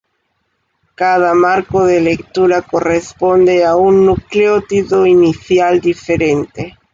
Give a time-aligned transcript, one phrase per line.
[0.95, 6.75] Cada marco de lectura corresponde a un nucleótido inicial diferente.